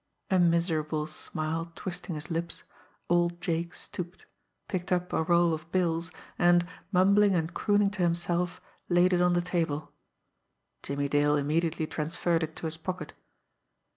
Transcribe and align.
A 0.31 0.39
miserable 0.39 1.05
smile 1.05 1.71
twisting 1.75 2.15
his 2.15 2.31
lips, 2.31 2.63
old 3.07 3.39
Jake 3.39 3.75
stooped, 3.75 4.25
picked 4.67 4.91
up 4.91 5.13
a 5.13 5.21
roll 5.21 5.53
of 5.53 5.71
bills, 5.71 6.09
and, 6.39 6.65
mumbling 6.91 7.35
and 7.35 7.53
crooning 7.53 7.91
to 7.91 8.01
himself, 8.01 8.59
laid 8.89 9.13
it 9.13 9.21
on 9.21 9.33
the 9.33 9.41
table. 9.43 9.93
Jimmie 10.81 11.07
Dale 11.07 11.35
immediately 11.37 11.85
transferred 11.85 12.41
it 12.41 12.55
to 12.55 12.65
his 12.65 12.77
pocket. 12.77 13.13